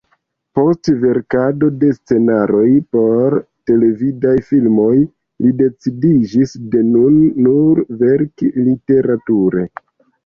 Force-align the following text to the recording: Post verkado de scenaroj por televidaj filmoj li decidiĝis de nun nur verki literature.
Post 0.59 0.87
verkado 1.01 1.67
de 1.81 1.89
scenaroj 1.97 2.69
por 2.97 3.35
televidaj 3.71 4.33
filmoj 4.49 4.95
li 4.97 5.53
decidiĝis 5.63 6.57
de 6.73 6.83
nun 6.91 7.23
nur 7.49 7.85
verki 8.05 8.53
literature. 8.69 9.69